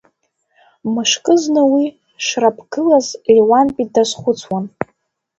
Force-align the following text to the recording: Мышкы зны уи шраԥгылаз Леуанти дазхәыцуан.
Мышкы 0.93 1.33
зны 1.41 1.61
уи 1.73 1.85
шраԥгылаз 2.25 3.07
Леуанти 3.35 3.85
дазхәыцуан. 3.93 4.65